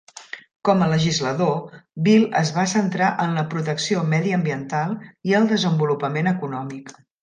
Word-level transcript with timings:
Com 0.69 0.79
a 0.85 0.87
legislador, 0.93 1.75
Bill 2.09 2.25
es 2.41 2.53
va 2.57 2.65
centrar 2.73 3.11
en 3.27 3.37
la 3.43 3.45
protecció 3.55 4.05
mediambiental 4.17 5.01
i 5.33 5.41
el 5.43 5.51
desenvolupament 5.57 6.37
econòmic. 6.39 6.97